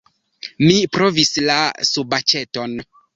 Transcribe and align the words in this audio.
Mi 0.61 0.77
provis 0.95 1.31
la 1.49 1.57
subaĉeton. 1.91 2.75